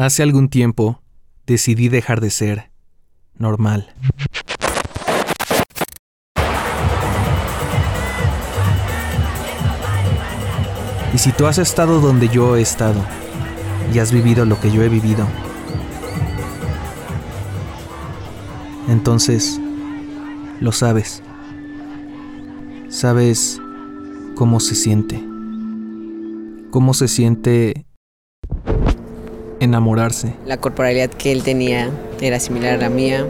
Hace 0.00 0.22
algún 0.22 0.48
tiempo 0.48 1.02
decidí 1.46 1.90
dejar 1.90 2.22
de 2.22 2.30
ser 2.30 2.70
normal. 3.34 3.94
Y 11.12 11.18
si 11.18 11.32
tú 11.32 11.44
has 11.44 11.58
estado 11.58 12.00
donde 12.00 12.30
yo 12.30 12.56
he 12.56 12.62
estado 12.62 13.04
y 13.92 13.98
has 13.98 14.10
vivido 14.10 14.46
lo 14.46 14.58
que 14.58 14.72
yo 14.72 14.82
he 14.82 14.88
vivido, 14.88 15.26
entonces 18.88 19.60
lo 20.60 20.72
sabes. 20.72 21.22
Sabes 22.88 23.60
cómo 24.34 24.60
se 24.60 24.76
siente. 24.76 25.22
Cómo 26.70 26.94
se 26.94 27.06
siente 27.06 27.84
enamorarse. 29.60 30.34
La 30.46 30.56
corporalidad 30.56 31.10
que 31.10 31.32
él 31.32 31.42
tenía 31.42 31.90
era 32.20 32.40
similar 32.40 32.74
a 32.74 32.76
la 32.78 32.90
mía. 32.90 33.26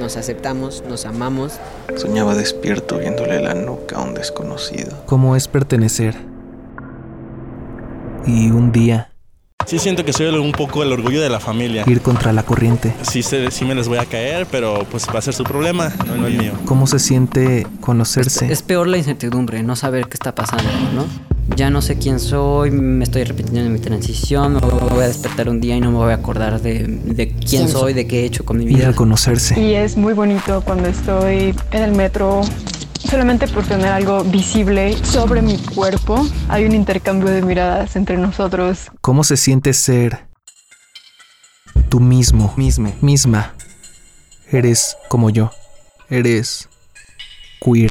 Nos 0.00 0.16
aceptamos, 0.16 0.82
nos 0.88 1.04
amamos. 1.04 1.58
Soñaba 1.96 2.34
despierto 2.34 2.98
viéndole 2.98 3.40
la 3.40 3.54
nuca 3.54 3.96
a 3.96 4.02
un 4.02 4.14
desconocido. 4.14 5.04
Cómo 5.06 5.36
es 5.36 5.48
pertenecer. 5.48 6.16
Y 8.26 8.50
un 8.50 8.72
día 8.72 9.12
Sí 9.66 9.78
siento 9.78 10.04
que 10.04 10.12
soy 10.12 10.26
un 10.26 10.52
poco 10.52 10.82
el 10.82 10.92
orgullo 10.92 11.20
de 11.20 11.28
la 11.28 11.40
familia. 11.40 11.84
ir 11.86 12.00
contra 12.02 12.32
la 12.32 12.42
corriente. 12.42 12.92
Sí, 13.02 13.22
sí 13.22 13.64
me 13.64 13.74
les 13.74 13.88
voy 13.88 13.98
a 13.98 14.04
caer, 14.04 14.46
pero 14.50 14.84
pues 14.90 15.06
va 15.08 15.18
a 15.18 15.22
ser 15.22 15.34
su 15.34 15.44
problema, 15.44 15.92
no 16.06 16.26
el 16.26 16.36
mío. 16.36 16.52
Cómo 16.64 16.86
se 16.86 16.98
siente 16.98 17.66
conocerse. 17.80 18.52
Es 18.52 18.62
peor 18.62 18.88
la 18.88 18.98
incertidumbre, 18.98 19.62
no 19.62 19.76
saber 19.76 20.08
qué 20.08 20.14
está 20.14 20.34
pasando, 20.34 20.70
¿no? 20.94 21.31
Ya 21.56 21.70
no 21.70 21.82
sé 21.82 21.98
quién 21.98 22.18
soy, 22.20 22.70
me 22.70 23.04
estoy 23.04 23.24
repitiendo 23.24 23.60
en 23.60 23.72
mi 23.72 23.78
transición, 23.78 24.54
me 24.54 24.60
voy 24.60 25.02
a 25.02 25.08
despertar 25.08 25.48
un 25.48 25.60
día 25.60 25.76
y 25.76 25.80
no 25.80 25.90
me 25.90 25.98
voy 25.98 26.12
a 26.12 26.14
acordar 26.14 26.60
de, 26.62 26.84
de 26.86 27.28
quién 27.30 27.68
soy, 27.68 27.92
de 27.92 28.06
qué 28.06 28.20
he 28.20 28.24
hecho 28.24 28.44
con 28.44 28.58
mi 28.58 28.64
Y 28.64 28.68
vida. 28.68 28.86
reconocerse. 28.88 29.60
Y 29.60 29.74
es 29.74 29.96
muy 29.96 30.14
bonito 30.14 30.62
cuando 30.64 30.88
estoy 30.88 31.54
en 31.72 31.82
el 31.82 31.92
metro, 31.92 32.42
solamente 33.10 33.48
por 33.48 33.64
tener 33.64 33.88
algo 33.88 34.22
visible 34.24 34.96
sobre 35.04 35.42
mi 35.42 35.58
cuerpo. 35.58 36.24
Hay 36.48 36.64
un 36.64 36.74
intercambio 36.74 37.28
de 37.28 37.42
miradas 37.42 37.96
entre 37.96 38.16
nosotros. 38.16 38.86
Cómo 39.00 39.24
se 39.24 39.36
siente 39.36 39.72
ser 39.74 40.26
tú 41.88 42.00
mismo, 42.00 42.54
misma, 42.56 42.92
misma. 43.00 43.52
Eres 44.50 44.96
como 45.08 45.28
yo. 45.28 45.50
Eres 46.08 46.68
queer. 47.60 47.90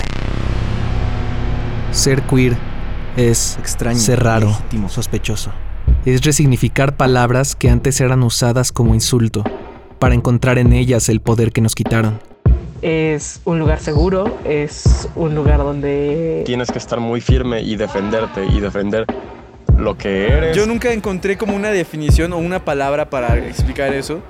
Ser 1.92 2.22
queer 2.24 2.71
es 3.18 3.58
Extraño, 3.60 4.00
ser 4.00 4.24
raro, 4.24 4.48
legítimo. 4.48 4.90
sospechoso. 4.90 5.52
Es 6.06 6.24
resignificar 6.24 6.96
palabras 6.98 7.56
que 7.56 7.70
antes 7.70 8.00
eran 8.02 8.24
usadas 8.24 8.72
como 8.72 8.94
insulto, 8.94 9.44
para 10.00 10.16
encontrar 10.16 10.58
en 10.58 10.74
ellas 10.74 11.10
el 11.10 11.20
poder 11.22 11.52
que 11.52 11.62
nos 11.62 11.76
quitaron. 11.76 12.20
es 12.82 13.42
un 13.46 13.60
lugar 13.60 13.80
seguro, 13.80 14.40
es 14.44 15.08
un 15.16 15.36
lugar 15.36 15.60
donde 15.60 16.42
Tienes 16.46 16.72
que 16.72 16.80
estar 16.80 17.00
muy 17.00 17.22
firme 17.22 17.62
y 17.62 17.76
defenderte 17.76 18.46
y 18.46 18.60
defender 18.60 19.06
lo 19.78 19.98
que 19.98 20.28
eres. 20.28 20.56
Yo 20.58 20.66
nunca 20.66 20.92
encontré 20.92 21.38
como 21.38 21.56
una 21.56 21.70
definición 21.70 22.34
o 22.34 22.38
una 22.38 22.66
palabra 22.66 23.10
para 23.10 23.38
explicar 23.38 23.94
eso. 23.94 24.22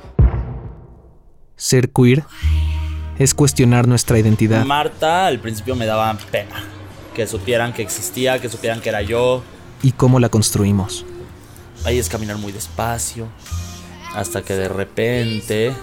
Ser 1.56 1.90
queer 1.92 2.24
es 3.20 3.34
cuestionar 3.34 3.88
nuestra 3.88 4.18
identidad. 4.20 4.66
Marta 4.66 5.28
al 5.28 5.40
principio 5.40 5.76
me 5.76 5.86
daba 5.86 6.18
pena. 6.32 6.64
Que 7.16 7.28
supieran 7.28 7.74
que 7.74 7.82
existía, 7.82 8.40
que 8.40 8.50
supieran 8.50 8.82
que 8.82 8.90
era 8.90 9.02
yo. 9.02 9.44
y 9.84 9.92
cómo 9.94 10.20
la 10.20 10.30
construimos. 10.30 11.06
Ahí 11.86 11.98
es 11.98 12.08
caminar 12.10 12.38
muy 12.38 12.52
despacio. 12.52 13.28
Hasta 14.14 14.44
que 14.44 14.54
de 14.54 14.70
repente. 14.70 15.74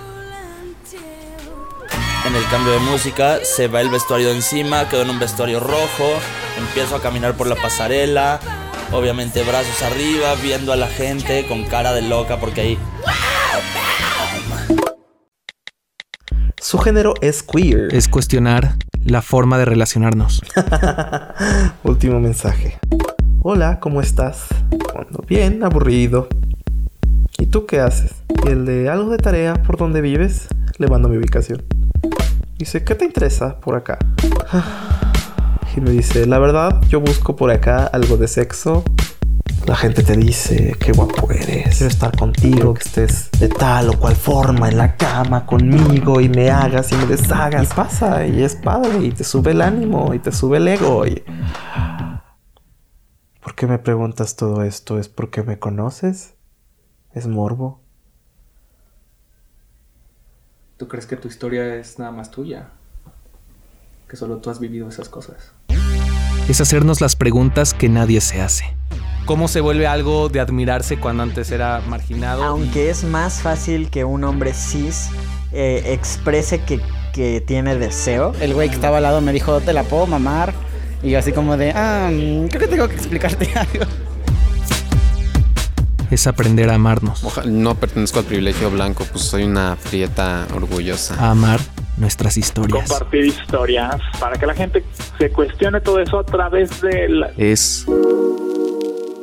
En 2.26 2.34
el 2.34 2.46
cambio 2.50 2.72
de 2.72 2.80
música 2.80 3.38
se 3.44 3.68
va 3.68 3.80
el 3.80 3.88
vestuario 3.88 4.28
de 4.28 4.36
encima, 4.36 4.88
quedo 4.88 5.02
en 5.02 5.10
un 5.10 5.18
vestuario 5.18 5.60
rojo, 5.60 6.12
empiezo 6.58 6.96
a 6.96 7.00
caminar 7.00 7.36
por 7.36 7.46
la 7.46 7.54
pasarela, 7.54 8.40
obviamente 8.92 9.42
brazos 9.44 9.80
arriba, 9.82 10.34
viendo 10.42 10.72
a 10.72 10.76
la 10.76 10.88
gente 10.88 11.46
con 11.46 11.64
cara 11.64 11.92
de 11.92 12.02
loca 12.02 12.38
porque 12.38 12.60
ahí 12.60 12.78
Su 16.60 16.78
género 16.78 17.14
es 17.22 17.42
queer. 17.42 17.94
Es 17.94 18.08
cuestionar 18.08 18.76
la 19.04 19.22
forma 19.22 19.58
de 19.58 19.64
relacionarnos. 19.64 20.42
Último 21.84 22.20
mensaje. 22.20 22.78
Hola, 23.42 23.80
¿cómo 23.80 24.00
estás? 24.00 24.46
Cuando 24.92 25.24
bien, 25.26 25.62
aburrido. 25.64 26.28
¿Y 27.38 27.46
tú 27.46 27.66
qué 27.66 27.80
haces? 27.80 28.12
El 28.46 28.66
de 28.66 28.88
algo 28.88 29.10
de 29.10 29.18
tarea 29.18 29.54
por 29.54 29.76
donde 29.76 30.00
vives, 30.00 30.48
le 30.78 30.88
mando 30.88 31.08
mi 31.08 31.16
ubicación. 31.16 31.62
Dice, 32.58 32.82
¿qué 32.84 32.94
te 32.94 33.04
interesa 33.04 33.58
por 33.60 33.76
acá? 33.76 33.98
Y 35.76 35.80
me 35.80 35.90
dice, 35.90 36.26
la 36.26 36.40
verdad, 36.40 36.80
yo 36.88 37.00
busco 37.00 37.36
por 37.36 37.52
acá 37.52 37.84
algo 37.86 38.16
de 38.16 38.26
sexo. 38.26 38.82
La 39.68 39.76
gente 39.76 40.02
te 40.02 40.16
dice, 40.16 40.74
qué 40.80 40.92
guapo 40.92 41.30
eres, 41.30 41.76
quiero 41.76 41.88
estar 41.88 42.16
contigo, 42.16 42.72
que 42.72 42.80
estés 42.80 43.30
de 43.32 43.50
tal 43.50 43.90
o 43.90 43.98
cual 43.98 44.16
forma 44.16 44.70
en 44.70 44.78
la 44.78 44.96
cama 44.96 45.44
conmigo 45.44 46.22
y 46.22 46.30
me 46.30 46.48
hagas 46.48 46.90
y 46.90 46.94
me 46.94 47.04
deshagas. 47.04 47.70
Y 47.70 47.74
pasa, 47.74 48.26
y 48.26 48.42
es 48.42 48.56
padre, 48.56 49.04
y 49.04 49.12
te 49.12 49.24
sube 49.24 49.50
el 49.50 49.60
ánimo, 49.60 50.14
y 50.14 50.20
te 50.20 50.32
sube 50.32 50.56
el 50.56 50.68
ego. 50.68 51.06
Y... 51.06 51.22
¿Por 53.42 53.54
qué 53.54 53.66
me 53.66 53.78
preguntas 53.78 54.36
todo 54.36 54.62
esto? 54.62 54.98
¿Es 54.98 55.10
porque 55.10 55.42
me 55.42 55.58
conoces? 55.58 56.32
¿Es 57.12 57.26
morbo? 57.26 57.82
¿Tú 60.78 60.88
crees 60.88 61.04
que 61.04 61.16
tu 61.16 61.28
historia 61.28 61.74
es 61.74 61.98
nada 61.98 62.10
más 62.10 62.30
tuya? 62.30 62.70
Que 64.08 64.16
solo 64.16 64.38
tú 64.38 64.48
has 64.48 64.60
vivido 64.60 64.88
esas 64.88 65.10
cosas. 65.10 65.52
Es 66.48 66.62
hacernos 66.62 67.02
las 67.02 67.16
preguntas 67.16 67.74
que 67.74 67.90
nadie 67.90 68.22
se 68.22 68.40
hace. 68.40 68.78
¿Cómo 69.28 69.46
se 69.46 69.60
vuelve 69.60 69.86
algo 69.86 70.30
de 70.30 70.40
admirarse 70.40 70.98
cuando 70.98 71.22
antes 71.22 71.50
era 71.50 71.82
marginado? 71.86 72.42
Aunque 72.44 72.88
es 72.88 73.04
más 73.04 73.42
fácil 73.42 73.90
que 73.90 74.02
un 74.02 74.24
hombre 74.24 74.54
cis 74.54 75.10
eh, 75.52 75.82
exprese 75.92 76.62
que, 76.62 76.80
que 77.12 77.42
tiene 77.42 77.76
deseo. 77.76 78.32
El 78.40 78.54
güey 78.54 78.70
que 78.70 78.76
estaba 78.76 78.96
al 78.96 79.02
lado 79.02 79.20
me 79.20 79.34
dijo, 79.34 79.60
¿te 79.60 79.74
la 79.74 79.82
puedo 79.82 80.06
mamar? 80.06 80.54
Y 81.02 81.10
yo 81.10 81.18
así 81.18 81.32
como 81.32 81.58
de, 81.58 81.72
ah, 81.72 82.08
mm, 82.10 82.46
creo 82.46 82.60
que 82.62 82.68
tengo 82.68 82.88
que 82.88 82.94
explicarte 82.94 83.52
algo. 83.54 83.84
Es 86.10 86.26
aprender 86.26 86.70
a 86.70 86.76
amarnos, 86.76 87.22
Ojalá- 87.22 87.50
no 87.50 87.74
pertenezco 87.74 88.20
al 88.20 88.24
privilegio 88.24 88.70
blanco, 88.70 89.04
pues 89.12 89.24
soy 89.24 89.42
una 89.42 89.76
prieta 89.90 90.46
orgullosa. 90.54 91.16
a 91.22 91.32
amar 91.32 91.60
nuestras 91.98 92.38
historias. 92.38 92.88
compartir 92.88 93.26
historias 93.26 93.96
para 94.18 94.38
que 94.38 94.46
la 94.46 94.54
gente 94.54 94.82
se 95.18 95.28
cuestione 95.28 95.82
todo 95.82 96.00
eso 96.00 96.18
a 96.20 96.24
través 96.24 96.80
de 96.80 97.10
la... 97.10 97.30
Es 97.36 97.84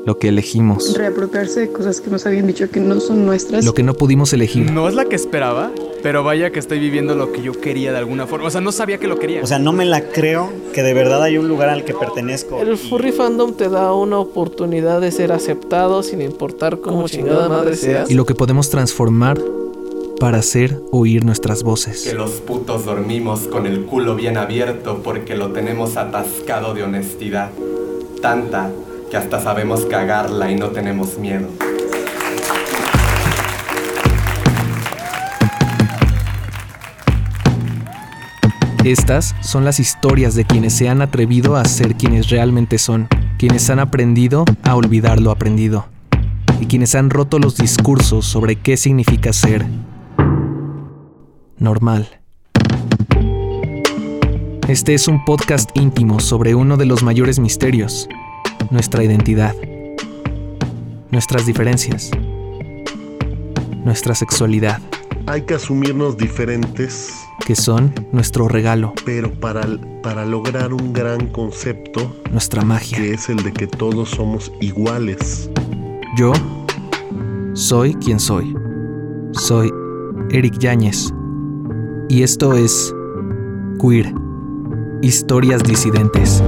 lo 0.05 0.19
que 0.19 0.27
elegimos, 0.27 0.95
Reapropiarse 0.95 1.61
de 1.61 1.71
cosas 1.71 1.99
que 1.99 2.11
nos 2.11 2.25
habían 2.25 2.45
dicho 2.45 2.69
que 2.69 2.79
no 2.79 2.99
son 2.99 3.25
nuestras. 3.25 3.65
lo 3.65 3.73
que 3.73 3.83
no 3.83 3.95
pudimos 3.95 4.31
elegir. 4.33 4.71
No 4.71 4.87
es 4.87 4.93
la 4.93 5.05
que 5.05 5.15
esperaba, 5.15 5.71
pero 6.03 6.23
vaya 6.23 6.51
que 6.51 6.59
estoy 6.59 6.79
viviendo 6.79 7.15
lo 7.15 7.31
que 7.31 7.41
yo 7.41 7.59
quería 7.59 7.91
de 7.91 7.97
alguna 7.97 8.27
forma. 8.27 8.47
O 8.47 8.51
sea, 8.51 8.61
no 8.61 8.71
sabía 8.71 8.99
que 8.99 9.07
lo 9.07 9.17
quería. 9.17 9.41
O 9.41 9.47
sea, 9.47 9.57
no 9.57 9.73
me 9.73 9.85
la 9.85 10.09
creo 10.09 10.53
que 10.73 10.83
de 10.83 10.93
verdad 10.93 11.23
hay 11.23 11.39
un 11.39 11.47
lugar 11.47 11.69
al 11.69 11.83
que 11.83 11.95
pertenezco. 11.95 12.61
El 12.61 12.77
furry 12.77 13.11
fandom 13.11 13.53
te 13.53 13.67
da 13.67 13.93
una 13.93 14.19
oportunidad 14.19 15.01
de 15.01 15.11
ser 15.11 15.31
aceptado 15.31 16.03
sin 16.03 16.21
importar 16.21 16.79
cómo 16.79 17.07
chingada 17.07 17.49
madre 17.49 17.75
seas. 17.75 18.09
Y 18.11 18.13
lo 18.13 18.25
que 18.25 18.35
podemos 18.35 18.69
transformar 18.69 19.41
para 20.19 20.37
hacer 20.37 20.79
oír 20.91 21.25
nuestras 21.25 21.63
voces. 21.63 22.03
Que 22.03 22.13
los 22.13 22.31
putos 22.41 22.85
dormimos 22.85 23.41
con 23.41 23.65
el 23.65 23.85
culo 23.85 24.15
bien 24.15 24.37
abierto 24.37 25.01
porque 25.03 25.35
lo 25.35 25.51
tenemos 25.51 25.97
atascado 25.97 26.75
de 26.75 26.83
honestidad. 26.83 27.49
Tanta 28.21 28.69
que 29.15 29.19
hasta 29.19 29.39
sabemos 29.39 29.85
cagarla 29.85 30.51
y 30.51 30.57
no 30.57 30.71
tenemos 30.71 31.17
miedo. 31.17 31.47
Estas 38.83 39.33
son 39.39 39.63
las 39.63 39.79
historias 39.79 40.35
de 40.35 40.43
quienes 40.43 40.73
se 40.73 40.89
han 40.89 41.01
atrevido 41.01 41.55
a 41.55 41.63
ser 41.63 41.95
quienes 41.95 42.27
realmente 42.29 42.77
son, 42.77 43.07
quienes 43.37 43.69
han 43.69 43.79
aprendido 43.79 44.43
a 44.63 44.75
olvidar 44.75 45.21
lo 45.21 45.31
aprendido 45.31 45.85
y 46.59 46.65
quienes 46.65 46.93
han 46.93 47.09
roto 47.09 47.39
los 47.39 47.55
discursos 47.55 48.25
sobre 48.25 48.57
qué 48.57 48.75
significa 48.75 49.31
ser 49.31 49.65
normal. 51.57 52.19
Este 54.67 54.93
es 54.93 55.07
un 55.07 55.23
podcast 55.23 55.69
íntimo 55.75 56.19
sobre 56.19 56.53
uno 56.53 56.75
de 56.75 56.85
los 56.85 57.01
mayores 57.01 57.39
misterios, 57.39 58.09
nuestra 58.71 59.03
identidad, 59.03 59.55
nuestras 61.11 61.45
diferencias, 61.45 62.11
nuestra 63.83 64.15
sexualidad, 64.15 64.79
Hay 65.27 65.41
que 65.41 65.55
asumirnos 65.55 66.17
diferentes, 66.17 67.13
que 67.45 67.55
son 67.55 67.93
nuestro 68.11 68.47
regalo, 68.47 68.93
pero 69.05 69.31
para, 69.33 69.63
para 70.03 70.25
lograr 70.25 70.73
un 70.73 70.93
gran 70.93 71.27
concepto, 71.29 72.15
nuestra 72.31 72.63
magia. 72.63 72.97
que 72.97 73.13
es 73.13 73.29
el 73.29 73.37
de 73.37 73.51
que 73.51 73.67
todos 73.67 74.09
somos 74.09 74.51
iguales. 74.61 75.49
Yo 76.17 76.33
soy 77.53 77.95
quien 77.95 78.19
soy. 78.19 78.55
Soy 79.33 79.71
Eric 80.29 80.57
Yáñez 80.59 81.11
y 82.07 82.23
esto 82.23 82.53
es 82.53 82.93
Queer, 83.81 84.13
Historias 85.01 85.63
Disidentes. 85.63 86.41